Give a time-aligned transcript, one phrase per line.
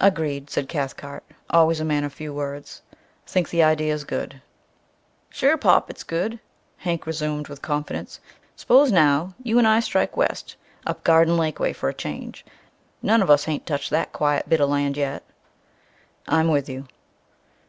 [0.00, 2.82] "Agreed," said Cathcart, always a man of few words.
[3.24, 4.42] "Think the idea's good."
[5.28, 6.40] "Sure pop, it's good,"
[6.78, 8.18] Hank resumed with confidence.
[8.56, 10.56] "S'pose, now, you and I strike west,
[10.88, 12.44] up Garden Lake way for a change!
[13.00, 15.22] None of us ain't touched that quiet bit o' land yet"
[16.26, 16.88] "I'm with you."